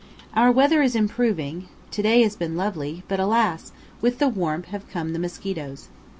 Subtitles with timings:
[0.33, 3.71] Our weather is improving, to day has been lovely; but alas!
[4.01, 5.89] with the warmth have come the mosquitoes.